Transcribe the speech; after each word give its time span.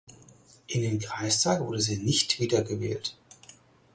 In 0.65 0.81
den 0.81 0.97
Kreistag 0.97 1.59
wurde 1.59 1.79
sie 1.79 1.97
nicht 1.97 2.39
wieder 2.39 2.63
gewählt. 2.63 3.15